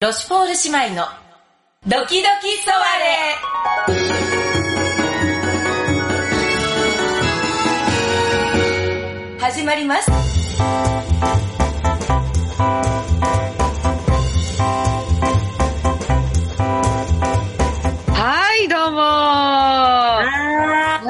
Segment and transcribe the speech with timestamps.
[0.00, 1.08] ロシュポール姉妹の
[1.84, 3.40] ドキドキソワレ
[9.40, 10.08] 始まります。
[18.12, 19.00] はい、どうも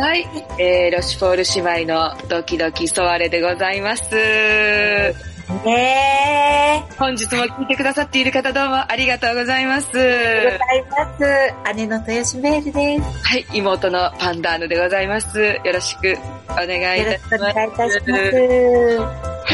[0.00, 0.26] はい、
[0.58, 1.44] えー、ロシュポール
[1.76, 5.37] 姉妹のドキドキソワレでございます。
[5.64, 6.94] ねえ。
[6.98, 9.88] 本日も聞いてくださっている方どうもありがとうございます。
[9.88, 11.76] ありがとうございます。
[11.76, 13.26] 姉の豊島メールです。
[13.26, 15.40] はい、妹のパンダーヌでございます。
[15.40, 16.16] よろしく
[16.50, 17.28] お願いいよろたします。
[17.28, 18.98] しくお願いいたします。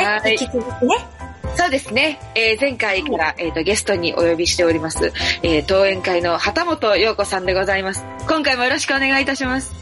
[0.01, 0.95] ははいい、引き続きね。
[1.57, 2.19] そうですね。
[2.35, 5.13] えー前回から、えーとゲストにお呼びしております、
[5.43, 8.05] えー登園会の旗本陽子さんでございます。
[8.29, 9.73] 今回もよろしくお願いいたします。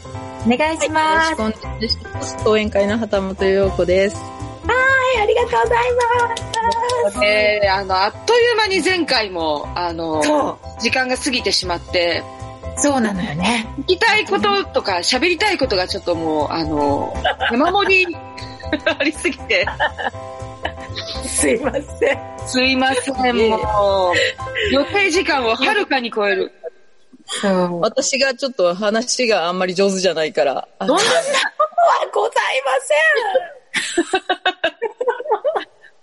[0.45, 1.31] お願いします。
[1.31, 2.43] よろしくお願いします。
[2.43, 4.42] 講演会の旗本陽子です。
[5.43, 5.93] はい、ありがとうござい
[7.03, 7.25] ます。
[7.25, 12.23] えーあの、あっという間に前回も、あの、そ時間が過ぎてしまって、
[12.77, 13.67] う、そうなのよね。
[13.79, 17.13] 聞きたいこととか喋りたいことがちょっともう、あの、
[17.51, 18.15] 山盛り
[18.85, 19.65] ありすぎて、
[21.25, 22.47] すいません。
[22.47, 26.51] すいません、もう、予定時間をはるかに超える。
[27.25, 27.81] そう。
[27.81, 30.67] 私がちょっと話があんまり上手じゃないから。
[30.79, 31.09] あどんな、は
[32.13, 32.53] ござい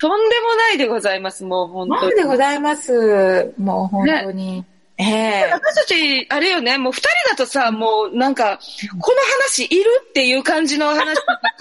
[0.01, 1.89] とんでもないでございます、もう本。
[1.89, 2.01] 当に。
[2.01, 3.53] なんでございます。
[3.59, 4.65] もう本当に。
[4.97, 8.59] ええ私たち、あれよね、もう二人だとさ、もうなんか、
[9.01, 11.17] この話いるっていう感じの話ばっか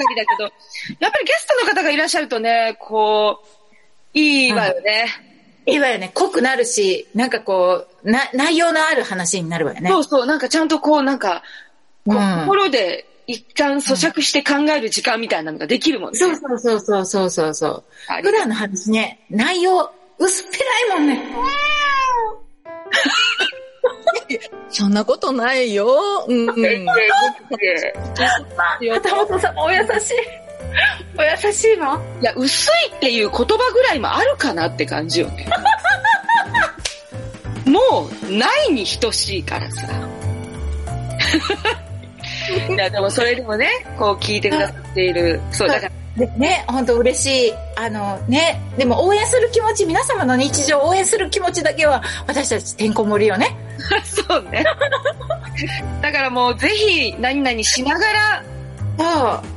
[0.10, 0.44] りだけど、
[1.00, 3.48] やっぱりゲストの方がいらっしゃるとね、こう、
[4.14, 5.08] いいわよね。
[5.66, 6.12] いいわよね。
[6.14, 9.90] 濃くなるし、なんかこう、な、内容のある話になるわよね。
[9.90, 11.44] そうそう、なんかちゃんとこう、なんか、
[12.06, 16.18] 心で一旦咀嚼して考える時間みたいなのができるもんね。
[16.18, 17.84] そうそうそうそうそうそう
[18.24, 20.58] 普段の話ね、内容、薄っぺ
[20.90, 21.22] らいもんね。
[24.70, 26.26] そんなことないよ。
[26.28, 26.86] うん、うん。
[28.95, 29.89] 片本さんもお優しい。
[31.16, 32.02] お優しいの？
[32.22, 35.48] いや、薄いっていう言葉ぐらいもあるかなって感じよね。
[37.70, 39.84] もう、ないに等しいからさ。
[42.73, 43.67] いや、でもそれでもね、
[43.98, 45.39] こう聞いてくださっている。
[45.52, 47.54] そう、だから、でね、本当嬉しい。
[47.76, 53.55] あのね、でも応援する気持ち、皆様の日常を応援する気持ちだけは、私たちてんこ盛りよね。
[54.04, 54.64] そうね。
[56.02, 58.43] だからもうぜひ何々しながら。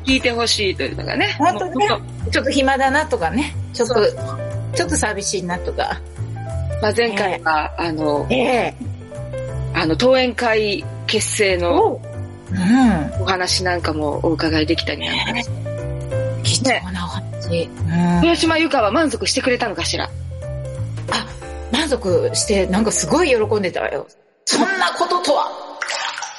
[0.05, 1.35] 聞いてほしいというのがね。
[1.37, 1.89] 本当ね
[2.31, 3.55] ちょっと暇だなとかね。
[3.73, 3.95] ちょっと、
[4.75, 6.01] ちょっと寂しいなとか。
[6.81, 8.75] まあ、前回は、あの、ええ
[9.75, 12.01] あの、登園会結成のお
[12.55, 13.23] うん。
[13.23, 15.53] お話なんかもお伺いできたりなんかして。
[16.43, 17.65] 貴重なお話。
[17.65, 18.15] うん。
[18.17, 20.05] 豊島由香は満足してくれたのかしら？
[20.07, 20.11] あ、
[21.73, 24.07] 満足して、なんかすごい喜んでたわよ。
[24.45, 25.47] そんなこととは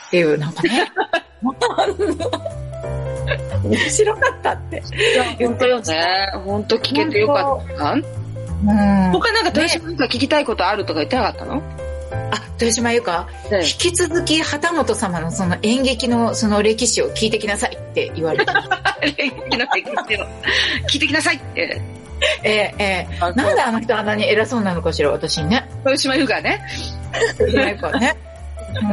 [0.08, 0.92] っていう、なんかね。
[3.64, 4.84] 面白かったって。
[5.40, 6.06] 本当よね。
[6.46, 7.92] 本当聞けてよかった。
[7.94, 8.04] うん。
[9.12, 11.62] 他なんか豊島由香聞きたいことあるとか言ってなかったの、
[12.32, 18.52] あ、豊島由香、ね引き続き旗本様のその演劇のその歴史を聞いてきなさいって言われて。
[19.18, 20.26] 演劇の歴史を
[20.90, 21.82] 聞いてきなさいって。
[22.44, 25.68] ええええなんであの人あんなに偉そうなのかしら、私にね。
[25.80, 26.62] 豊島由香ね。
[27.40, 28.16] 豊島由香ね。
[28.82, 28.90] うん。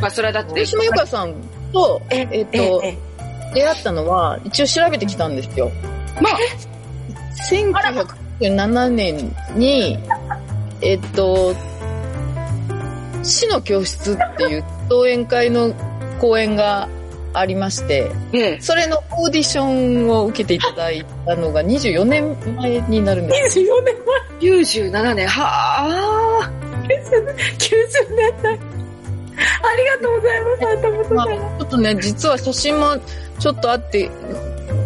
[0.00, 1.34] まあそれはだって豊、島由香さん
[1.72, 3.12] と、ええっとええ
[3.54, 5.70] 出会ったのは、一応調べてきたんですよ。
[6.20, 6.38] まあ、
[7.50, 9.98] 1997年に、
[10.80, 11.54] えっと、
[13.22, 15.72] 死の教室っていう登園会の
[16.20, 16.88] 公演が
[17.34, 18.60] ありまして、ええ。
[18.60, 23.60] それのオーディションを受けていただいたのが24年前になるんです。
[23.60, 24.02] 24年
[24.42, 26.50] 97年、はあ。
[26.88, 28.52] 前、90年代。
[28.54, 32.96] ありがとうございます、旗まあ、本ちょっとね、実は写真も
[33.38, 34.10] ちょっとあって、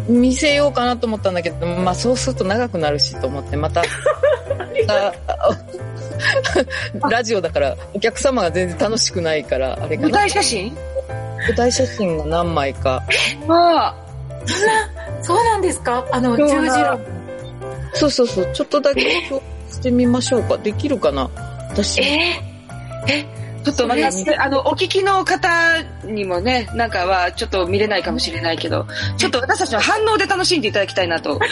[0.09, 3.83] 見せようかなと思ったんだけど、まあそうすると長くなるしと思って、また、
[4.89, 5.13] あ
[7.11, 10.19] ラジオだからお客様が全然楽しくないから、あれか舞な。
[10.19, 10.77] 台写真？
[11.49, 13.03] 舞台写真が何枚か。
[13.47, 13.95] まあ、
[14.47, 16.05] そんな、そうなんですか？
[16.11, 16.99] あの、十字路。
[17.95, 20.57] そうそうそう、ちょっとだけ共有してみましょうか。
[20.59, 21.31] できるかな？
[21.71, 22.01] 私。
[22.01, 22.41] え？
[23.65, 25.49] ちょっとまたそれ、あの、お聞きの方
[26.05, 28.87] にもね、なんかはちょっと見れないかもしれないけど、
[29.17, 31.41] ちょっと私たちの反応で楽しんでいただきたいなと。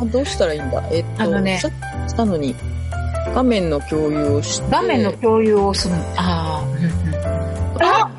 [0.00, 0.82] あどうしたらいいんだ？
[0.90, 1.70] えっと、あのねさっ
[2.06, 2.54] きしたのに、
[3.34, 4.70] 画面の共有をして。
[4.70, 5.94] 画面の共有をする。
[6.16, 6.64] あ
[7.78, 7.82] あ。
[7.82, 8.10] あ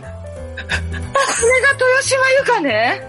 [1.13, 3.01] これが豊島由香ね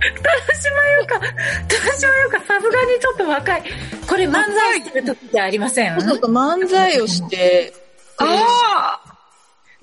[0.00, 3.62] 豊島優香、豊島優香さすがにちょっと若い。
[4.08, 7.74] これ漫才する時じゃありませんちょっと漫才をして、
[8.18, 9.00] あ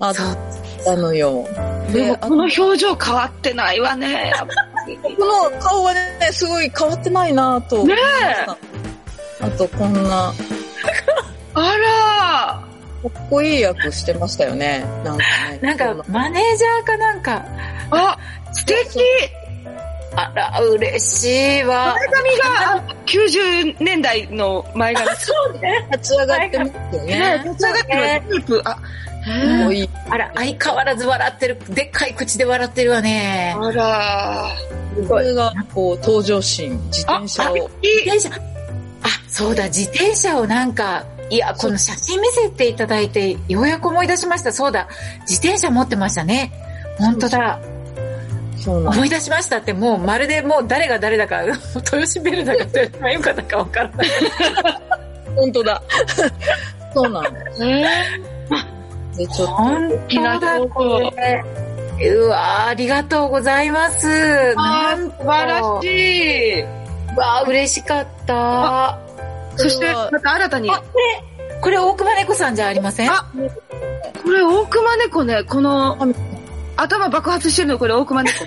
[0.00, 0.14] あっ
[0.84, 1.46] たのよ。
[1.88, 4.32] あでこの表情変わってないわね。
[4.96, 6.00] この顔はね、
[6.32, 7.84] すごい変わってないなと。
[7.86, 7.94] ね
[9.40, 10.32] あと、こんな、
[11.54, 12.64] あ
[13.02, 14.84] かっこいい役してましたよね。
[15.04, 15.58] なんかね。
[15.62, 17.46] なんか、マネージャーかなんか、ら
[17.90, 18.18] あ、
[18.52, 19.00] 素敵
[20.16, 21.94] あら、嬉しいわ。
[21.94, 25.08] 前髪があ90年代の前髪。
[25.16, 25.86] そうね。
[25.92, 27.42] 立ち上がってますよねね。
[27.44, 28.62] 立ち上がってるテープ。
[28.64, 28.76] あ、
[29.28, 29.90] かっこいい。
[30.08, 31.58] あら、相変わらず笑ってる。
[31.70, 33.54] でっかい口で笑ってるわね。
[33.56, 34.50] あら
[35.06, 37.54] これが、こう、登場シーン、自転車を。
[37.54, 37.68] 自
[38.04, 44.52] 転車、あ、そうだ、自転車をなんか、いや、この写真見せていただいて、ようやく思い出しました。
[44.52, 44.88] そうだ、
[45.28, 46.52] 自転車持ってましたね。
[46.98, 47.60] 本当だ。
[48.56, 51.42] そう思い出しましたって、もうまるでもう誰が誰だか、
[51.76, 54.08] 豊島ベルだか豊島由香だかわからない。
[55.36, 55.82] 本当だ。
[56.94, 57.30] そうなんだ。
[59.18, 61.44] で、ちょっと、本当だって。
[62.10, 64.54] うわーありがとうございます。
[64.56, 66.58] あなん素晴らしい。
[66.60, 66.62] い。
[67.16, 68.98] わー嬉しかった。
[69.56, 71.24] そして、また新たに、あ、これ、
[71.60, 73.10] これ大熊猫さんじゃありません？
[73.10, 73.28] あ
[74.22, 75.98] これ大熊猫ね、この、
[76.76, 78.44] 頭爆発してるのこれ大熊猫。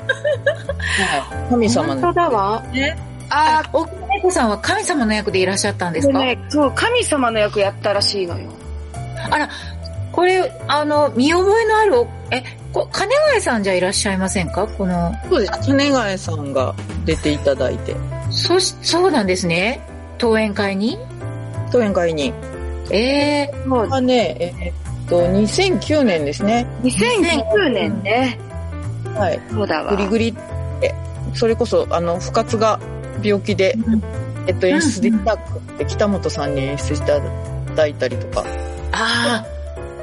[1.50, 2.13] 神様本当の。
[2.13, 2.62] だわ。
[2.71, 2.97] ね。
[3.29, 8.50] ああ、大熊猫さんは神様の役でいらっしゃったんですか、これね、そう、神様の役やったらしいのよ。
[9.29, 9.50] あら、
[10.11, 12.43] これ、あの、見覚えのあるお、え、
[12.73, 14.67] こ金ヶ谷さんじゃいらっしゃいませんか？
[14.67, 15.51] この、そうです。
[15.63, 16.73] 金ヶ谷さんが
[17.05, 17.95] 出ていただいて、
[18.29, 19.81] そし、そうなんですね。
[20.19, 20.97] 登園会に？
[21.67, 22.33] 登園会に。
[22.89, 24.71] ええもうはね、えー
[25.05, 26.67] っと、2009年ですね。
[26.83, 28.37] 2009年ね。
[29.15, 29.39] はい。
[29.49, 29.91] そうだわ。
[29.91, 30.33] グリグリっ
[30.81, 30.93] て、
[31.33, 32.79] それこそ、あの、深津が
[33.23, 33.75] 病気で、
[34.47, 38.45] えっと、演出できたくて、北本さんに演出していただいたりとか。
[38.91, 39.45] ああ、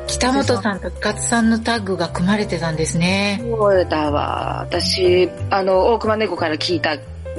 [0.09, 3.41] 北本さんと深津さんのタッグが組まれてたんですね。
[3.43, 4.61] そうだわ。
[4.63, 6.97] 私、あの、大熊猫から聞いた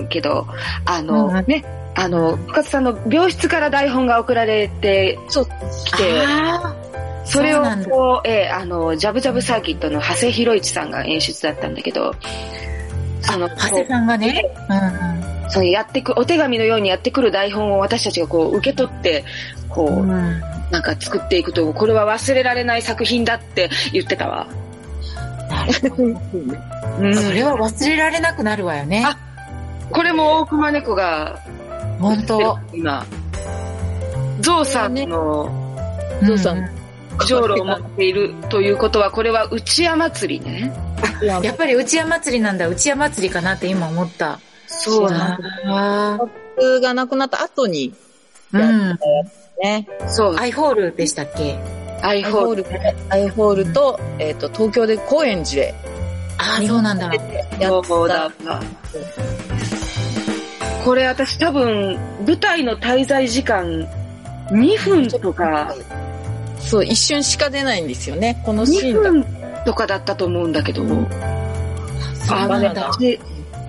[0.07, 0.47] けど、
[0.85, 5.45] あの、うんね、あの、深津さんの病室から台本が送られてそう。
[5.85, 6.75] きて、あ
[7.25, 12.13] それをこう、えーあの、ジャブジャブサーキットの長谷博一さんが演出だったんだけど、
[13.21, 14.43] その、あ、長谷さんがね。
[14.69, 15.28] うんうん。
[15.49, 19.23] そのやってく、お手紙のようにやってくる台本を私たちがこう受け取って、
[19.67, 24.47] こう、うんなんか作っていくと、これは忘れられない作品だって言ってたわ。
[25.49, 26.03] なるほど。
[26.99, 29.03] うんそれは忘れられなくなるわよね。
[29.05, 29.17] あ
[29.91, 31.39] これも大熊猫が、
[31.99, 32.59] 本当。
[32.71, 33.03] 今、
[34.41, 35.49] ゾウさんの
[36.23, 40.71] ゾウさんうじょうろを持っているということは、これは内屋祭りね。
[41.21, 42.67] やっぱり内山祭りなんだ。
[42.67, 44.39] 内山祭りかなって今思った。
[44.79, 46.17] そうなんあ
[46.55, 48.99] 普通がなくなった後に、ーうん。
[49.61, 50.35] ね、そう。
[50.37, 51.57] アイホールでしたっけ？
[52.01, 52.63] アイホール。
[52.63, 52.69] ル、
[53.09, 55.75] アイホールと、えっ、と、東京で高円寺で
[56.37, 57.11] ああ、そうなんだ。
[57.59, 58.51] やっそうだた。
[58.51, 58.61] わ。
[60.85, 63.85] これ私多分、舞台の滞在時間
[64.51, 65.75] 2分とか、
[66.59, 68.41] そう、一瞬しか出ないんですよね。
[68.45, 69.25] このシ2ーンだ分
[69.65, 70.95] とかだったと思うんだけど、そう
[72.59, 72.89] んだ。
[72.93, 73.19] 私、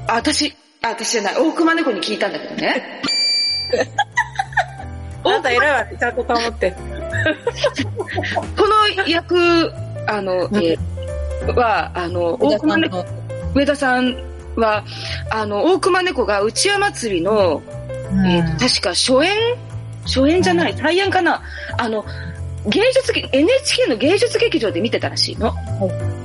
[0.06, 3.02] あ私、あ私じゃない、大熊猫に聞いたんだけどね。
[5.22, 6.70] あなた偉いわね、ちゃんと保って。
[8.56, 9.72] この役、
[10.06, 13.04] あの、えーは、あの、大熊猫、の
[13.54, 14.16] 上田さん
[14.56, 14.84] は、
[15.30, 17.62] あの、大熊猫が内山祭りの、
[18.26, 19.36] えーと確か初演？
[20.06, 21.42] 初演じゃない、再演かな？
[21.76, 22.06] あの、
[22.66, 25.54] 芸術劇、NHK の芸術劇場で見てたらしいの。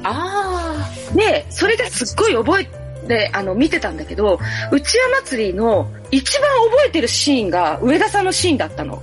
[0.04, 4.40] あで、それですっごい覚えて、あの、見てたんだけど、
[4.72, 9.02] 内山祭りの一番覚えてるシーンが上田さんのシーンだったの。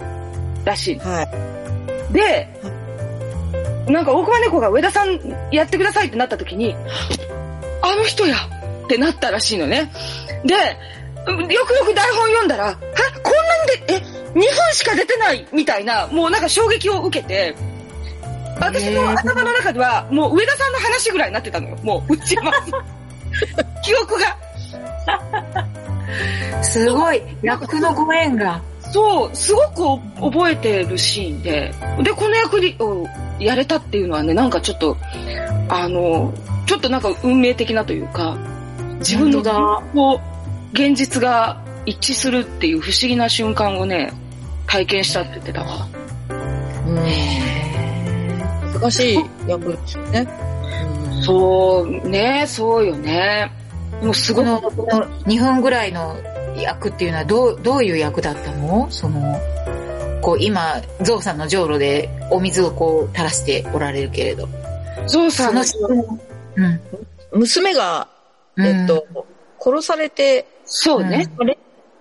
[0.64, 1.04] らしいの。
[1.04, 2.12] はい。
[2.12, 2.48] で、
[3.88, 5.18] なんか大熊猫が上田さん
[5.50, 6.74] やってくださいってなった時に、
[7.82, 8.36] あの人や
[8.84, 9.90] ってなったらしいのね。
[10.44, 13.96] で、よくよく台本読んだら、え、こんなにで、え、
[14.34, 17.54] 2分しか出てないみたいな、もうなんか衝撃を受けて、
[18.60, 21.76] 私の頭の中では、もう上田さんの話ぐらいになってたのよ。
[21.82, 22.52] もう、うちは。
[23.82, 24.36] 記憶が。
[26.58, 27.22] あ、すごい。
[27.42, 28.60] 役のご縁が。
[28.92, 31.72] そう、すごく覚えてるシーンで、
[32.02, 33.06] で、この役にを
[33.38, 34.96] やれたっていうのはね、なんかちょっと、
[35.68, 36.32] あの、
[36.66, 38.36] ちょっとなんか運命的なというか、
[38.98, 40.20] 自分の
[40.72, 44.12] 現実が一致するっていう不思議な瞬間をね、
[44.66, 45.88] 体験したって言ってたわ。
[46.86, 48.80] うん。
[48.80, 50.51] 難しい役ですよね。
[51.22, 53.50] うんそうね、そうよね。
[54.02, 56.16] もうすごこく、の、この2分ぐらいの
[56.56, 58.90] 役っていうのはどう、どういう役だったの？
[58.90, 59.38] その、
[60.20, 64.48] こう今、ゾウさんのじょうろでお水をこう垂らしておられるけれど。
[65.06, 65.62] ゾウさんの、
[66.56, 66.80] うん。
[67.32, 68.08] 娘が、
[68.58, 69.06] えっと、
[69.60, 71.26] 殺されて、そうね。
[71.44, 71.56] れ？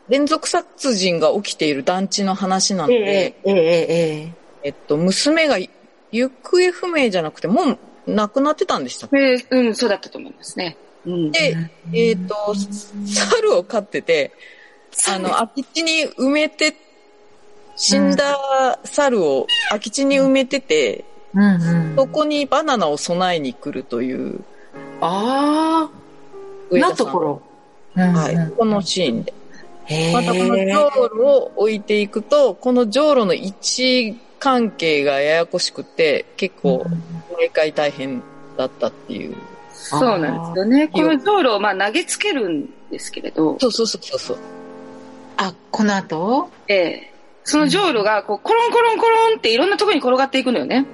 [0.09, 4.33] 連続殺人が起きている団地の話なのえで、え、ええ、ええ。
[4.63, 5.57] えっと、娘が
[6.11, 9.17] 行方不明じゃなくて、もう亡くなってたんでしたっけ？
[9.17, 10.77] えーうん、そうだったと思いますね。
[11.05, 11.31] うん。
[11.31, 11.55] で、
[11.93, 12.35] えっと、
[13.05, 14.31] 猿を飼ってて、
[15.09, 16.75] あの、空き地に埋めて、
[17.75, 21.95] 死んだ猿を空き地に埋めてて、うんうん。
[21.95, 24.43] そこにバナナを備えに来るという
[24.99, 25.89] あ
[26.71, 27.41] あ、なところ。
[27.95, 29.33] うんはい、このシーンで。
[29.85, 30.75] へまたこのじえ。
[30.75, 36.85] ょうろを置いていくと、このじょうろの位置関係がややこしくて、結構、
[37.41, 38.21] 毎回大変
[38.55, 39.35] だったっていう。
[39.73, 40.87] そうなんですよね。
[40.89, 44.37] この道路をまあ投げつけるんですけれど、そうそうそうそう。
[45.37, 46.49] あ、この後？
[46.67, 50.85] ええそのじょうろがこうコロンコロンコロンっていろんなところに転がっていくのよね。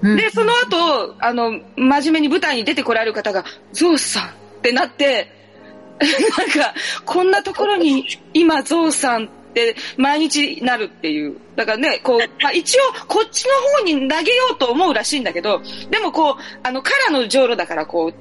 [0.00, 4.28] うんで、その後、あの、真面目に舞台に出てこられる方が、ゾウさんっ
[4.62, 5.32] てなって、
[6.38, 6.74] なんか、
[7.06, 11.38] こんなところに今ゾウさんって毎日なるっていう。
[11.56, 18.14] だからね、こう、 まあ、一応こっちの方に投げようと思うらしいんだけど、でもこう、あの、カラのじょうろだからこう、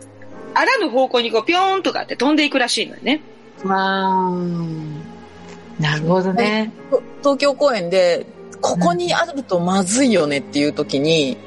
[0.54, 3.22] あらぬ方向にこう、ぴょーんとかって飛んでいくらしいのよね。
[3.66, 6.72] あーなるほどね。
[7.20, 8.26] 東京公演で、
[8.62, 11.38] ここにあるとまずいよねっていう時に、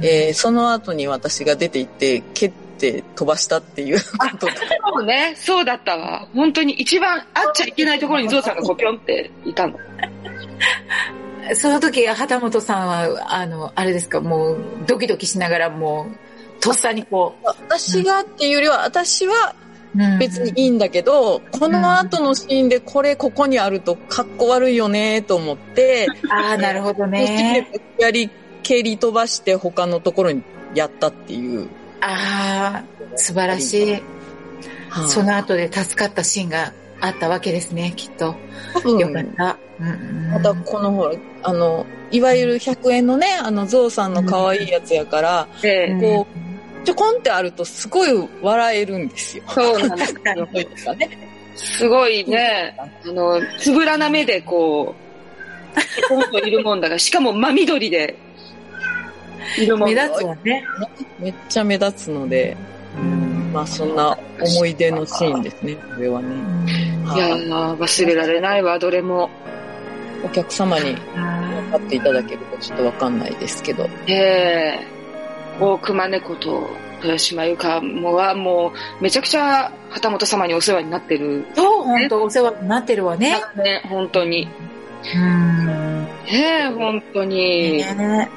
[0.00, 2.52] えーその後に私が出て行って、蹴
[2.90, 4.52] って飛ばしたっていうことで。
[4.56, 6.26] そうね、そうだったわ。
[6.34, 9.78] 本当に一番会っちゃいけないところにゾウさんがこう、ぴょんっていたの。
[11.54, 19.54] その時、旗本さんは、あの、あれですか、もう、ドキドキしながら、もう、とっさにこ私がっていうよりは、私は
[19.94, 27.68] う、別にいいんだけど、この後のシーンでこれここにあるとかっこ悪いよねと思って、ああ、なるほどね。
[27.98, 28.30] やり
[28.62, 30.42] 蹴り飛ばして他のところに
[30.74, 31.68] やったっていう。
[32.02, 33.90] ああ、素晴らしい。
[33.92, 34.02] はい
[35.08, 38.36] その後で助かったシーンがあったわけですね、きっと。
[38.74, 39.56] 多分よかった。
[39.80, 46.26] うんうんまたこのほら、あの、いわゆる100円のね、あの、ゾウさんの可愛いやつやから、ええこ
[46.82, 49.44] う、ちょこんってあるとすごい笑えるんですよ。
[49.48, 50.20] そうなんですよ。
[50.24, 51.18] そういうのがね。
[51.56, 58.16] すごいね、あの、つぶらな目でこう、ポンといるもんだが、しかも真緑で、
[59.78, 60.64] 目だ立つわね。
[61.18, 62.56] めっちゃ目立つので、
[63.52, 66.28] まあそんな思い出のシーンですね、これはね。
[67.14, 69.30] いやー、忘れられないわ、どれも。
[70.24, 73.88] お客様にあ分かっていただけるかちょっとわかんないですけど。
[74.06, 74.78] ええ
[75.60, 76.70] 大熊猫と
[77.02, 81.44] 豊島由香もはもう、めちゃくちゃ旗本様にお世話になってる。
[81.52, 83.36] ーそう、本当お世話になってるわね。
[83.56, 84.48] ね、本当に。
[85.14, 86.04] うん。
[86.04, 87.78] ねえ、本当に。
[87.78, 88.30] ね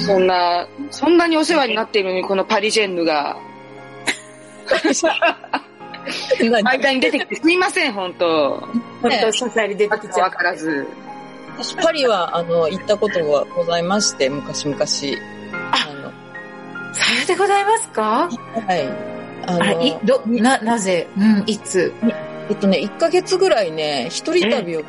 [0.00, 3.36] そんな、そんなにお世話になっているのに、このパリジェンヌが、
[6.40, 8.60] 何間に出てきてすいません、本当
[9.00, 10.30] 本当、支えに出てきちゃわう。
[10.32, 10.86] からず。
[11.58, 14.76] 私パリはあの行ったことがございまして、昔々。
[14.76, 14.86] あの、
[16.94, 18.28] さようでございますか？
[18.66, 18.88] はい。
[19.46, 21.06] ああら、い、ど、な、なぜ？
[21.16, 21.92] うん、いつ？
[22.48, 24.82] えっとね、1ヶ月ぐらいね、一人旅を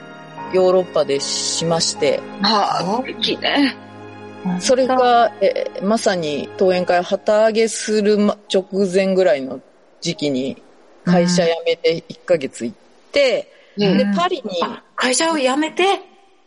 [0.53, 3.75] ヨーロッパでしまして、まあ、素敵ね。
[4.59, 9.61] それが、えまさに登園会を旗揚げするま直前ぐらいの
[10.01, 10.61] 時期に
[11.05, 12.77] 会社辞めて1ヶ月行っ
[13.11, 15.83] て、ねで、パリに、あ会社を辞めて？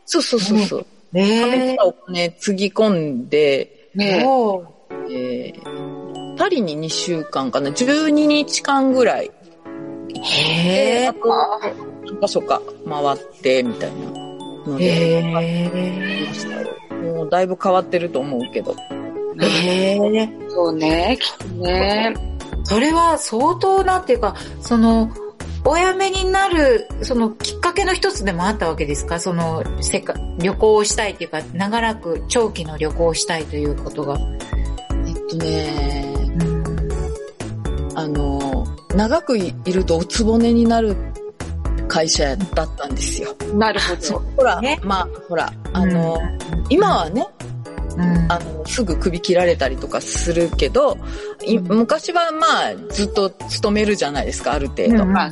[0.05, 4.23] そうそうそうそう、貯めねてたお金つぎ込んで、え。
[4.25, 4.67] ー。
[5.11, 5.97] えー
[6.37, 9.31] パリに2週間かな、12日間ぐらい、
[10.23, 11.15] へえあ。
[11.15, 11.21] と、
[12.07, 13.97] そかそか回って、みたいな
[14.67, 16.69] ので、へましたよ
[17.03, 18.75] もうだいぶ変わってると思うけど。
[19.41, 19.47] え。
[19.47, 20.31] へえ。
[20.49, 22.15] そうね、きっとね。
[22.65, 25.11] それは相当なんていうか、その、
[25.65, 29.19] お辞めになる、そのきっかけの一つでもあったわけですか？
[29.19, 34.17] その、せか、旅行をしたいっていうか、長らく長期の旅行をしたいということが。
[35.07, 36.15] えっとね、
[37.95, 40.97] あの、長くいるとおつぼねになる
[41.89, 43.35] 会社だったんですよ。
[43.55, 44.19] なるほど。
[44.37, 44.79] ほら、ね。
[44.83, 46.19] まあ、ほら、あの、
[46.69, 47.27] 今はね、
[47.97, 50.99] うん、あの、すぐ首切られたりとかするけど、
[51.45, 55.05] い昔はまあ、ずっと勤めるじゃないですか、ある程度。
[55.05, 55.31] うんま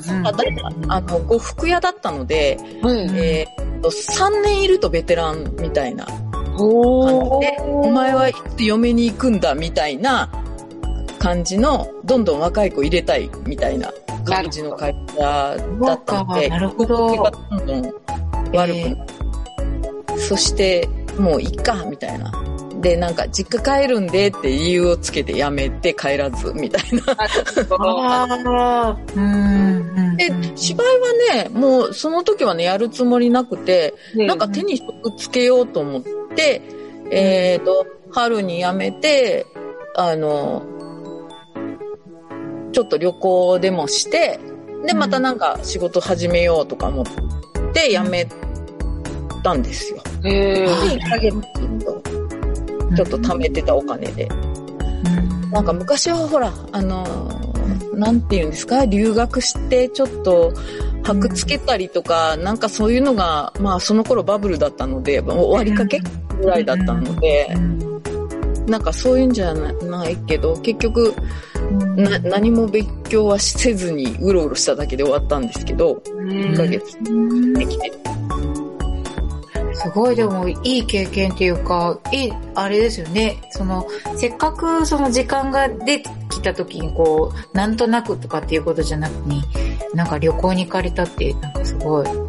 [0.89, 6.07] あの、呉服屋だったので、うんえーっと、3年いるとベテランみたいな
[6.59, 10.29] おで、お前はいつ嫁に行くんだみたいな
[11.25, 13.91] 感じの、どんどん若い子入れたいみたいな
[14.27, 15.57] 感じの会社だ
[15.95, 17.95] ったので、なるほどがどんどん
[18.53, 19.15] 悪くなって、
[20.19, 20.87] そして、
[21.19, 22.31] もういっか、みたいな。
[22.83, 27.01] で、なんか、実家帰るんでって理由をつけてやめて帰らず、みたいな。
[29.17, 30.17] うん。
[30.19, 30.93] で、芝居は
[31.45, 36.03] ね、もうその時はね、やるつもりなくて、なんか手に職つけようと思っ
[36.35, 36.61] て、
[37.11, 39.47] えっ、と、春に辞めて、
[39.97, 40.74] あの、
[42.75, 44.39] ちょっと旅行でもして、
[44.85, 47.07] で、またなんか仕事始めようとか思っ
[47.73, 48.27] て辞め
[49.43, 50.03] たんですよ。
[50.25, 50.67] へで、え。
[50.67, 51.41] 1ヶ月
[51.85, 52.03] と、
[52.97, 54.29] ちょっと貯めてたお金で。
[55.53, 60.53] なんか昔はほら、あのー、なんて言うんですか、留学してちょっと、
[61.05, 66.01] 箔つけたりとか、なんかそういうのが、まあその頃バブルだったので、終わりかけ
[66.41, 67.55] ぐらいだったので、
[68.67, 71.15] なんかそういうんじゃないけど、結局、
[71.97, 76.99] な何も勉強はせずにうろうろしただけで終わったんですけど、1ヶ月
[77.59, 77.93] できて。
[79.75, 83.43] すごいでもいい経験っていうか、いい、あれですよね。
[83.51, 89.43] その、せっかくその時間ができた時にこう、なんとなくとかっていうことじゃなくに、
[89.93, 92.29] なんか旅行に行かれたって、なんかすごい、よ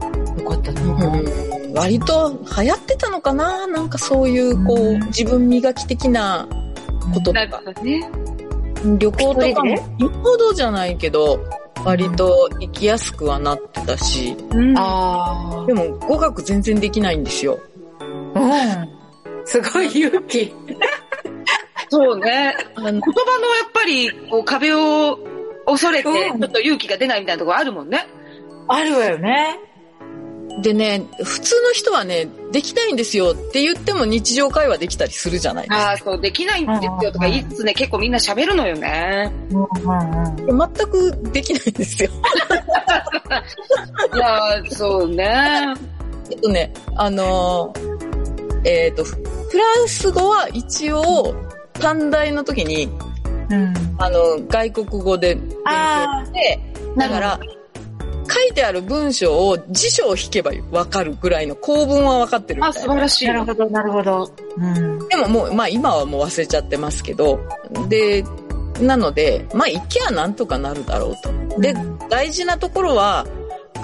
[0.49, 3.67] かったな、うん割と流行ってたのかな？
[3.67, 6.47] なんかそういう、こう、自分磨き的な
[7.13, 7.61] こととか。
[7.83, 8.09] ね。
[8.97, 11.39] 旅行とかもよほどじゃないけど、
[11.83, 17.59] 割と行きやすくはなってたし、うんあでも語学全然できないんですよ。
[18.35, 19.45] あ、うん。
[19.45, 20.53] すごい勇気。
[21.89, 22.55] そうね。
[22.75, 25.17] あの言葉のやっぱり、こう壁を
[25.65, 28.07] 恐れて、うんちょっと勇気が出ないみたいなところあるもんね。
[28.67, 29.59] あるわよね。
[30.61, 35.89] でね、普通の人はね、できないんですよって言っても日常会話できたりするじゃないですか。
[35.89, 39.31] ああ、そう、できないんですよとか言いつつね、結構みんな喋るのよね。
[39.49, 42.09] 全くできないんですよ。
[44.15, 45.75] いやー、そうね。
[46.31, 47.95] えっとね、あのー
[48.65, 49.15] えっ、と、フ
[49.57, 51.35] ランス語は一応、
[51.73, 52.89] 短大の時に、
[53.51, 53.73] うん。
[53.99, 56.59] あの、外国語で勉強して、
[56.97, 57.39] だから、
[58.27, 62.87] 書いてある文章を辞書を引けばわかるぐらいの構文はわかってるみあ、たいな。
[62.87, 63.27] 素晴らしい。
[63.27, 64.31] なるほど、なるほど。
[64.57, 65.07] うん。
[65.07, 67.39] でももう、まあ今はもう忘れちゃってますけど、
[67.87, 68.23] で、
[68.81, 71.15] なので、まあ行きゃなんとかなるだろう
[71.53, 71.61] と。
[71.61, 71.75] で、
[72.09, 73.25] 大事なところは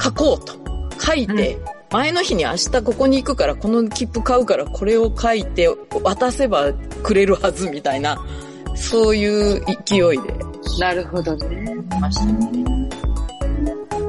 [0.02, 0.62] 書こうと。
[1.04, 1.58] 書いて、
[1.92, 5.68] 前の日に明日ここに行くからこの切符買うからこれを書いて
[6.04, 6.72] 渡せば
[7.04, 8.24] くれるはずみたいな、
[8.76, 11.76] そういう勢いでなるほどね。
[12.00, 12.64] ましたね。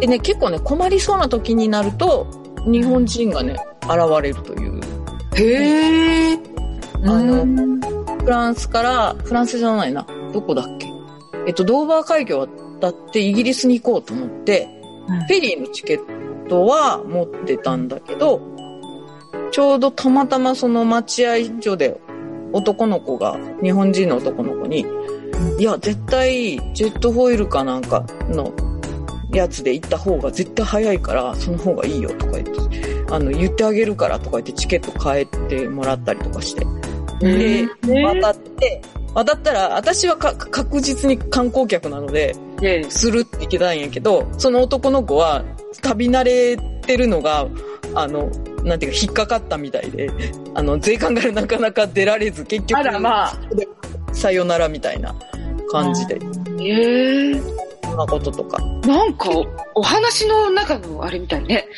[0.02, 2.26] でね、結構ね、困りそうな時になると、
[2.66, 4.80] 日本人がね、現れるという。
[5.36, 6.38] へえ。
[7.04, 10.04] あのうんフランスから、フランスじゃないな。
[10.32, 10.88] どこだっけ？
[11.46, 12.48] えっと、ドーバー海峡を
[12.80, 14.68] 渡ってイギリスに行こうと思って、
[15.28, 18.40] フェリーのチケットは持ってたんだけど、
[19.52, 22.00] ちょうどたまたまその待合所で
[22.52, 24.84] 男の子が、日本人の男の子に、
[25.60, 28.52] いや、絶対ジェットフォイルかなんかの
[29.38, 36.64] やつで行った方が絶対早いから、その方がいいよとか言って、あの、言ってあげるからとか言ってチケット変えてもらったりとかして。
[37.20, 37.68] で、
[38.02, 38.82] 渡って、
[39.14, 45.44] 渡ったら、私はか確実に観光客なので、ねするっていけたんやけど、その男の子は
[45.82, 47.46] 旅慣れてるのが、
[47.94, 48.30] あの、
[48.64, 50.10] なんていうか引っかかったみたいで、
[50.54, 53.38] あの、税関からなかなか出られず、結局、まあ。
[54.12, 55.14] さよならみたいな
[55.70, 56.18] 感じで、
[56.60, 57.61] ええ
[57.92, 58.58] そんなこととか。
[58.86, 59.28] なんか、
[59.74, 61.68] お話の中のあれみたいね。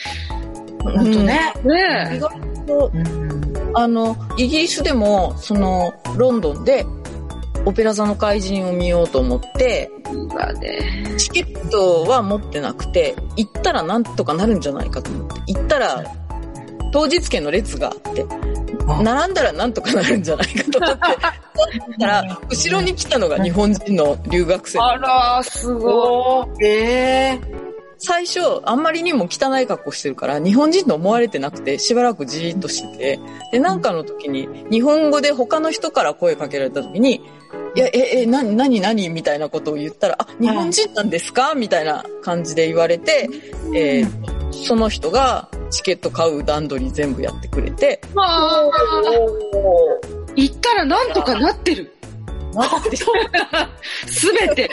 [0.83, 1.53] 本当ね。
[1.65, 1.71] うん。
[1.73, 3.71] 意ね外と、うん。
[3.75, 6.87] あの、イギリスでも、その、ロンドンで、
[7.67, 9.91] オペラ座の怪人を見ようと思って。
[11.17, 15.53] チケットは持ってなくて、行ったらなんとかなるんじゃないかと思って。
[15.53, 16.05] 行ったら、
[16.95, 18.25] 当日券の列があって、
[18.87, 20.99] あ並んだらなんとかなるんじゃないかと思って。
[21.99, 24.79] だから、後ろに来たのが日本人の留学生。
[24.79, 26.65] あら、すごい。
[26.67, 26.71] え
[27.35, 27.41] え。
[27.99, 33.21] 最初、あんまりにも汚い格好してるから、日本人と思われてなくて、しばらくじーっとしてて、
[33.53, 37.23] で、なんかの時に、日本語で他の人から声かけられた時に、
[37.75, 41.55] いや、え、え、な、なになにみたいなことを言ったら、あ、日本人なんですか？
[41.57, 43.29] みたいな感じで言われて、
[43.75, 48.71] えーその人がチケット買う段取り全部やってくれて、まあ、
[50.37, 51.93] 行ったらなんとかなってる。
[52.55, 52.97] なって
[54.07, 54.71] すべて。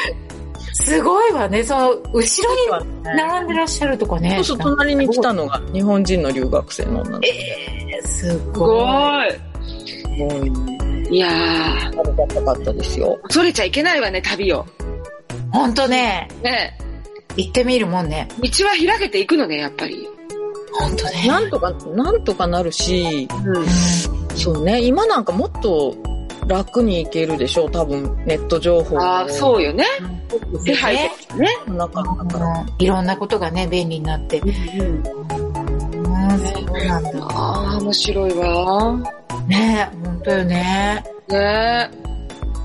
[0.73, 1.63] すごいわね。
[1.63, 4.35] その、後ろに並んでらっしゃるとかね。
[4.35, 7.27] そうそう、隣に来たのが日本人の留学生の女の子。
[7.27, 9.27] えー、すすごごい。
[9.27, 9.87] い。
[9.87, 11.07] すごいね。
[11.09, 13.19] いやー、ありがたかったですよ。
[13.23, 14.65] 恐れちゃいけないわね、旅を。
[15.51, 16.29] ほんとね。
[16.41, 16.77] ね
[17.35, 18.27] 行ってみるもんね。
[18.39, 20.07] 道は開けていくのね、やっぱり。
[20.73, 21.27] 本当ね。
[21.27, 23.27] なんとか、なんとかなるし、
[24.35, 25.95] そうね、今なんかもっと
[26.47, 29.85] 楽に行けるでしょう、多分、ネット情報ああ、そうよね。
[30.65, 31.49] 手配ねとかね。
[31.67, 32.61] なかったから。
[32.61, 34.39] うんいろんなことがね、便利になって。
[34.39, 37.11] うん、そうなんだ。
[37.19, 38.97] ああ、面白いわ。
[39.47, 41.03] ね本当よね。
[41.29, 41.89] ね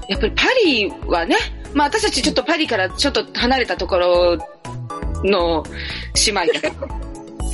[0.08, 1.36] やっぱりパリはね、
[1.74, 4.38] まあ私たちちょっとパリからちょっと離れたところ
[5.24, 5.64] の
[6.26, 7.05] 姉妹だけど、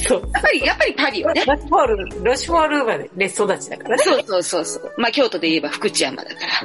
[0.03, 0.23] そう。
[0.33, 1.45] やっぱり、やっぱりパリはね。
[1.45, 4.03] ロシュフォール、ロシュフォール生まれ、レ育ちだからね。
[4.03, 4.95] そうそうそうそう。
[4.99, 6.63] まあ京都で言えば福知山だから。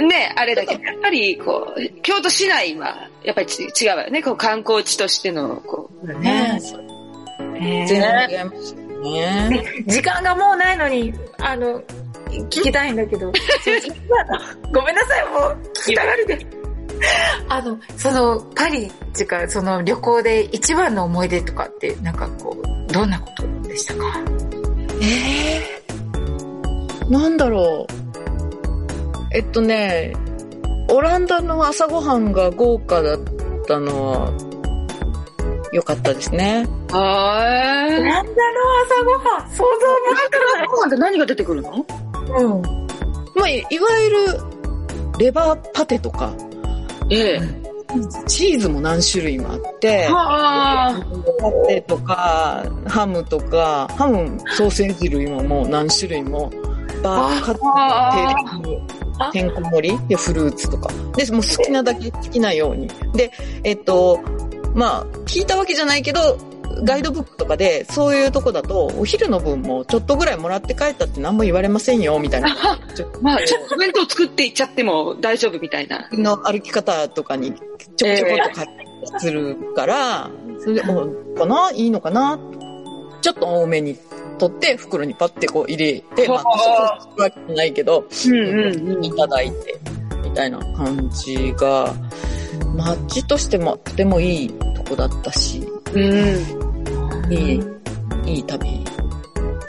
[0.06, 4.22] ね、あれだけど、やっぱりこう、京都市内は、やっぱりち違うわよね。
[4.22, 6.58] こう観光地としての、こう、ね
[7.60, 7.86] 全
[9.02, 9.84] えね。
[9.86, 11.82] 時間がもうないのに、あの、
[12.30, 13.32] 聞きたいんだけど。
[14.72, 16.59] ごめんなさい、もう、聞きたがりで。
[17.48, 22.56] あの、その、パリっていうか、その旅行で一番の思い出とかって、なんかこ
[22.88, 23.26] う、どんなこ
[23.62, 24.02] とでしたか？
[25.02, 27.92] えー、なんだろう。
[29.32, 30.12] えっとね、
[30.88, 33.18] オランダの朝ごはんが豪華だっ
[33.66, 34.32] たのは、
[35.72, 36.66] 良かったですね。
[36.90, 38.02] はーい。
[38.02, 39.50] なんだろう、朝ごはん？
[39.50, 39.72] 想像も
[40.16, 41.70] つかご飯って何が出てくるの？
[41.70, 41.78] な
[42.40, 42.42] い。
[42.42, 42.62] うん。
[43.36, 44.16] まあ、いいわゆる、
[45.18, 46.32] レバーパテとか、
[47.10, 47.40] ええ。
[48.26, 51.00] チーズも何種類もあって、はあ。
[51.40, 56.50] パテとか、ハムとか、ハム、ソーセージ類ももう何種類も、
[57.02, 58.60] バーカあ
[59.18, 60.88] ッてんこ盛りでフルーツとか。
[61.16, 62.88] で、もう好きなだけ好きなように。
[63.14, 63.32] で、
[63.64, 64.20] えっと、
[64.74, 66.38] まあ、聞いたわけじゃないけど、
[66.84, 72.56] ガイドブックとかで、そういうとこだと、お昼の分もちょっとぐらいもらって帰ったって何も言われませんよ、みたいな。
[73.20, 76.08] まあ、ちょっとお弁当作っていっちゃっても大丈夫みたいな。
[76.12, 80.30] の歩き方とかにちょこちょこっと買ったりするから、
[80.60, 82.38] それで、おかないいのかな
[83.20, 83.98] ちょっと多めに
[84.38, 89.78] 取って袋にパッてこう入れて、まあ、はあそうするわけじゃないけど、うんうんうんいただいて、
[90.24, 91.94] みたいな感じが、
[92.74, 96.59] 街としてもとてもいいとこだったし、うん。
[97.30, 97.62] いい、
[98.26, 98.84] いい旅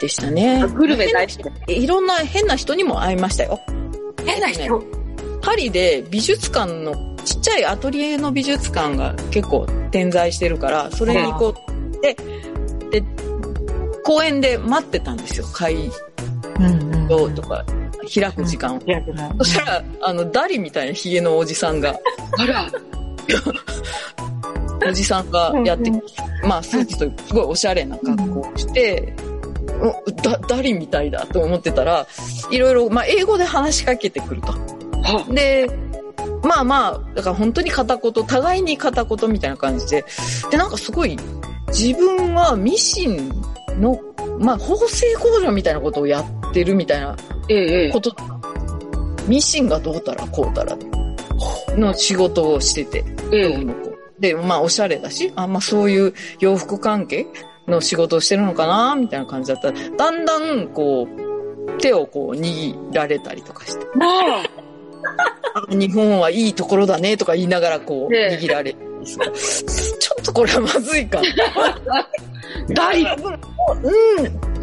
[0.00, 0.66] でしたね。
[0.68, 1.82] グルメ大好き。
[1.82, 3.60] いろんな変な人にも会いましたよ。
[4.24, 4.82] 変な人？
[5.40, 12.16] パリで美術館のちっちゃいアトリエの美術館が結構点在してるから、それに行こうって、
[12.90, 13.02] で、
[14.04, 15.46] 公園で待ってたんですよ。
[15.52, 15.88] 開う
[16.60, 17.08] んうん。
[17.08, 17.64] 業とか
[18.12, 18.80] 開く時間を。
[19.38, 21.98] そしたら、あの、ダリみたいなヒゲのおじさんが、
[22.38, 22.68] あら。
[24.88, 26.02] おじさんがやってきて、
[26.46, 29.14] まあ、スーツとすごいおしゃれな格好をして、
[29.80, 32.06] おだ、ダリみたいだと思ってたら、
[32.50, 34.52] いろいろ、まあ、英語で話しかけてくると。
[34.52, 35.26] は。
[35.30, 35.68] で、
[36.42, 40.04] まあまあ、だから本当に片言、互いに片言みたいな感じで、
[40.50, 41.16] で、なんかすごい、
[41.68, 43.28] 自分はミシン
[43.80, 43.98] の、
[44.38, 47.16] まあ、縫製工場みたいなことをやってるみたいな
[47.48, 47.92] ええええ。
[47.92, 48.00] こ。
[48.00, 48.14] と、
[49.26, 50.76] ミシンがどうたらこうたら
[51.76, 53.64] の仕事をしてて、ええ。
[53.64, 53.91] のこう
[54.22, 57.26] で、まあ、おしゃれだし、あ、まあ、そういう洋服関係
[57.66, 64.44] の仕事をしてるのかな、みたいな感じだったら、だんだん、こう、手をこう握られたりとかして、まあ。
[65.54, 69.26] あ 日本はいいところだね、とか言いながら、こう、ええ握られるんですが、
[69.98, 71.20] ちょっとこれはまずいか。
[72.70, 73.02] ダリ。
[73.02, 73.08] うん、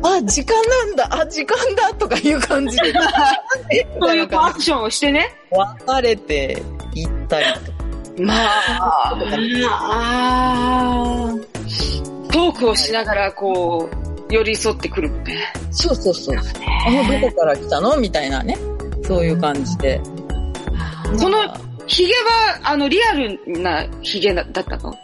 [0.05, 2.93] あ、時間なんだ、あ、時間だ、とかいう感じで、み
[3.99, 5.35] そういうアクションをしてね。
[5.51, 7.78] じ別れて行ったりとか。
[8.19, 9.15] まあ。
[9.71, 11.35] あ
[12.31, 15.51] トークをしながら、こう、寄り添ってくるのね。
[15.71, 16.37] そうそうそう。
[16.37, 16.41] あ
[16.91, 17.97] の、どこから来たの？
[17.97, 18.55] みたいなね。
[19.03, 19.99] そういう感じで。
[21.17, 21.37] その
[21.87, 24.95] ヒゲは、あの、リアルなヒゲだったの？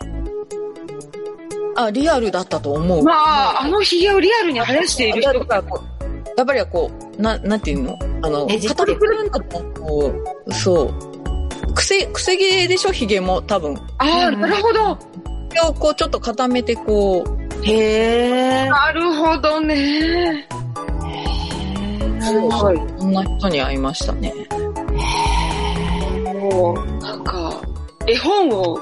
[1.76, 3.04] あ、リアルだったと思う。
[3.04, 6.04] まあ、あのヒゲをリアルに生やしている人だからこう
[6.38, 7.98] やっぱりこう、な、なんていうの？
[8.22, 10.14] あの、ねじって語りくるんだと、こ
[10.46, 10.94] う、そう。
[11.76, 12.92] 癖、癖毛でしょ？
[12.92, 13.76] ヒゲも多分。
[14.00, 14.98] ああ、なるほど。
[15.54, 18.70] 毛をこうちょっと固めてこう、へえ。
[18.70, 20.48] なるほどね。
[22.22, 22.82] そうすごい。
[22.98, 24.34] そんな人に会いましたね。
[26.34, 27.62] もう、なんか、
[28.08, 28.80] 絵本を、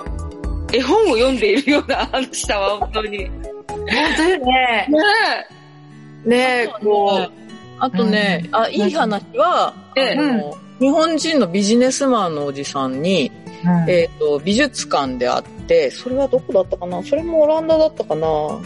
[0.71, 3.19] 絵本を読んでいるような話だわ、本当に。
[3.19, 3.29] ね
[3.67, 4.87] 本当よね。
[6.25, 6.29] え。
[6.29, 7.27] ねえ、こ
[7.79, 13.31] あとね、あ、いい話は、ええあの、日本人のビジネスマンのおじさんに、
[13.63, 13.69] う。
[13.69, 17.01] うんえっ、と、美術館であって、それはどこだったかな？
[17.01, 18.27] それもオランダだったかな？
[18.27, 18.61] う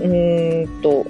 [0.00, 1.06] ーんと、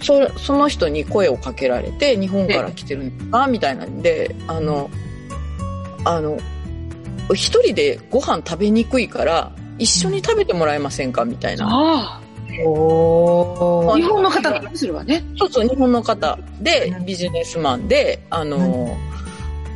[0.00, 4.88] そ、その人に声をかけられて、日本から来てるんですかみたいなんで、あの、
[6.04, 6.38] あの、
[7.34, 11.24] 一人でご飯食べにくいから、一緒に食べてもらえませんか？
[11.24, 12.21] みたいな。
[12.64, 13.96] おー。
[13.96, 15.24] 日本の方するわね。
[15.38, 16.38] そうそう、日本の方。
[16.60, 17.06] でう、ん。
[17.06, 18.96] ビジネスマンで、あの、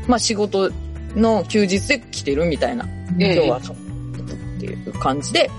[0.06, 0.70] まあ、仕事
[1.14, 2.86] の休日で来てるみたいな。
[3.18, 3.34] ええ。
[3.34, 5.50] 今日はそうっていう感じで、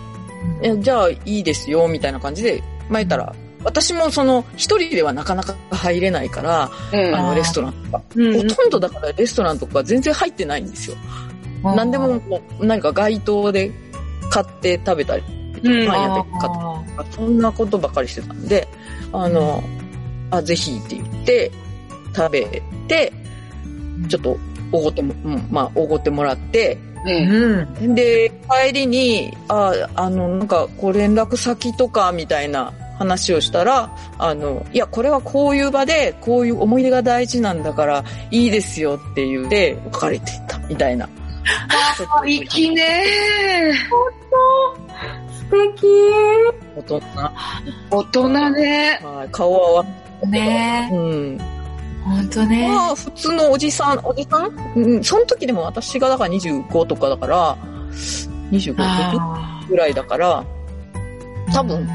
[0.61, 7.13] えじゃあいいですよ、みたいな感じで、前言ったら、私もその、一人ではなかなか入れないから、ええ。
[7.13, 8.01] あの、レストランとか。
[8.15, 8.49] うん。
[8.49, 10.97] ほとんどだからレストランとか全然入ってないんですよ。
[11.63, 12.21] 何でも
[12.59, 13.71] 何か街頭で
[14.29, 15.23] 買って食べたり、
[15.63, 15.87] うん。
[15.87, 18.67] パン屋で買ってあとか、そんなことばかりしてたんで、
[19.11, 19.63] あの、
[20.31, 21.51] あ、ぜひって言って、
[22.15, 23.13] 食べて、
[24.07, 24.37] ちょっと、
[24.71, 27.95] おごっても、うんまあ、おごってもらって、うん。
[27.95, 28.31] で、
[28.67, 41.07] 帰りに、あ、あの、なんか、こう連絡先とか、みたいな話をしたら、あの、いや、これはこういう場で、こういう思い出が大事なんだから、いいですよって言うで、別れていった、みたいな。
[42.25, 42.83] 粋ね
[43.73, 44.86] 素敵
[45.49, 47.01] 大人。
[47.89, 48.99] 大人ね。
[49.03, 49.85] はい顔はわ、
[50.27, 51.37] ねうん。
[52.03, 52.67] 本当ね。
[52.67, 54.51] まあ、普通のおじさん、おじさん？
[54.75, 57.57] うん、その時でも私がだから25とかだから、
[58.51, 61.87] 25あぐらいだから、ー多分、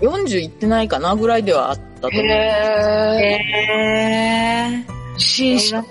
[0.00, 2.22] 40いってないかなぐらいではあったと思う。
[2.22, 3.38] へえ。
[4.70, 5.82] へー紳士ね。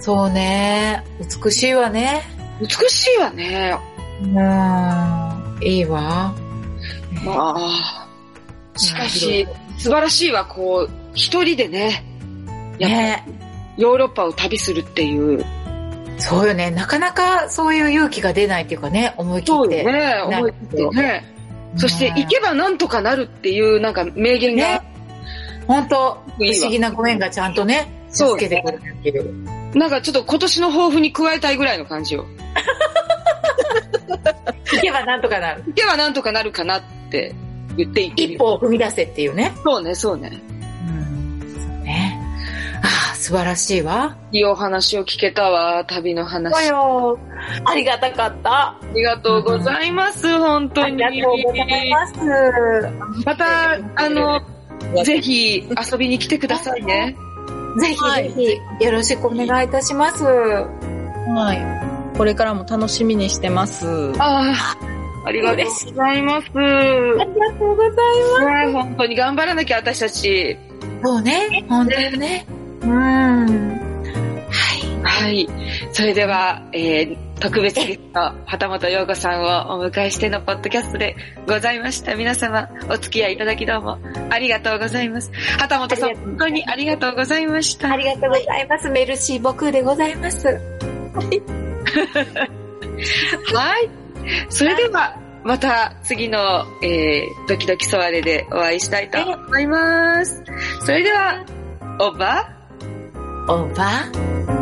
[0.00, 1.02] そうね。
[1.44, 2.22] 美しいわね。
[2.60, 3.78] 美しいわね。
[4.22, 4.36] うん。
[5.60, 6.34] いいわ。
[7.24, 8.06] まあ。
[8.76, 9.46] しかし、
[9.78, 12.04] 素晴らしいわ、こう、一人でね、
[12.78, 13.24] やっぱね
[13.78, 15.44] ヨーロッパを旅するっていう。
[16.18, 16.70] そうよね。
[16.70, 19.82] なかなかそういう勇気が出ないっていうかね、思い切って。
[19.84, 21.24] そうよね、思い切ってね。
[21.76, 24.80] そして、行けばなんとかなるっていう、なんか名言がね。
[25.66, 29.76] 本当不思議なご縁がちゃんとね、そう助けてくれていう。
[29.76, 32.24] なんかちょっと今年の抱負に加えたいぐらいの感じよ。
[34.72, 35.62] 行けばなんとかなる。
[35.66, 37.34] 行けばなんとかなるかなって
[37.76, 38.38] 言っていってみ一る。
[38.38, 39.52] 歩を踏み出せっていうね。
[39.64, 40.30] そうね、そうね。
[40.88, 41.40] うん。
[41.40, 41.46] そ
[41.82, 42.20] うね。
[42.82, 44.16] ああ、素晴らしいわ。
[44.32, 46.54] いいお話を聞けたわ、旅の話。
[46.54, 47.18] そうよ。
[47.64, 48.50] ありがたかった。
[48.50, 50.96] ありがとうございます、本当あに。
[50.96, 52.14] りがとうございます。
[53.24, 53.44] また、
[53.96, 54.40] あの、
[55.04, 57.16] ぜひ遊びに来てくださいね。
[57.78, 60.24] ぜひはいぜひよろしくお願いいたします。
[60.24, 61.95] はい。
[62.16, 63.86] これからも楽しみにしてます。
[64.18, 64.76] ああ、
[65.26, 66.48] ありがとうございます。
[66.54, 70.56] ありがとうございね本当に頑張らなきゃ、私たち。
[70.56, 71.02] ます。
[71.02, 72.46] そうね、本当にね。
[72.82, 72.90] うん。
[72.90, 74.66] は
[75.02, 75.02] い。
[75.02, 75.48] はい。
[75.92, 82.16] それでは、えー、特別ゲスト、旗本陽子さんをお迎えしてのポッドキャストでございました。
[82.16, 83.98] 皆様、お付き合いいただきどうも
[84.30, 85.30] ありがとうございます。
[85.58, 87.92] 旗本さん、本当にありがとうございました。
[87.92, 88.88] ありがとうございます。
[88.88, 90.58] メルシーボクでございます。
[93.54, 93.90] はい。
[94.48, 100.42] それでは、また次の、えー、ドキドキソワレでお会いしたいと思います。
[100.84, 101.44] それでは、
[102.00, 104.55] オーバーオーバー。